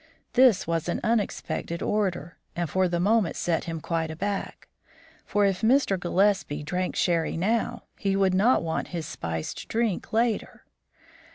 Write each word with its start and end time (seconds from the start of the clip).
This 0.33 0.65
was 0.65 0.89
an 0.89 0.99
unexpected 1.03 1.83
order, 1.83 2.35
and 2.55 2.67
for 2.67 2.87
the 2.87 2.99
moment 2.99 3.35
set 3.35 3.65
him 3.65 3.79
quite 3.79 4.09
aback. 4.09 4.67
For 5.27 5.45
if 5.45 5.61
Mr. 5.61 5.95
Gillespie 5.99 6.63
drank 6.63 6.95
sherry 6.95 7.37
now, 7.37 7.83
he 7.99 8.15
would 8.15 8.33
not 8.33 8.63
want 8.63 8.87
his 8.97 9.05
spiced 9.05 9.67
drink 9.67 10.11
later. 10.11 10.63